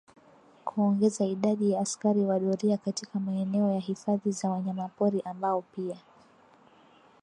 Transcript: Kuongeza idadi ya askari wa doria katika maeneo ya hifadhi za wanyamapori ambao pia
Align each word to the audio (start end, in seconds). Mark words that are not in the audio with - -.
Kuongeza 0.65 1.25
idadi 1.25 1.71
ya 1.71 1.81
askari 1.81 2.21
wa 2.25 2.39
doria 2.39 2.77
katika 2.77 3.19
maeneo 3.19 3.71
ya 3.71 3.79
hifadhi 3.79 4.31
za 4.31 4.49
wanyamapori 4.49 5.21
ambao 5.21 5.61
pia 5.61 5.97